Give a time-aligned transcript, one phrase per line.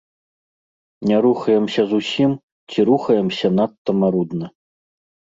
[1.09, 2.31] Не рухаемся зусім
[2.69, 4.45] ці рухаемся надта марудна.